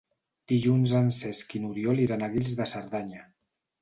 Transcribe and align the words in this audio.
Dilluns 0.51 0.93
en 1.01 1.11
Cesc 1.19 1.55
i 1.59 1.63
n'Oriol 1.65 2.03
iran 2.07 2.25
a 2.25 2.31
Guils 2.37 2.59
de 2.63 2.71
Cerdanya. 2.73 3.23